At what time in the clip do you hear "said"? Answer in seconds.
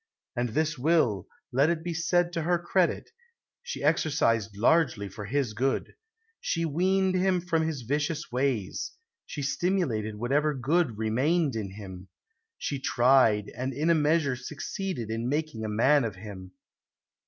1.93-2.33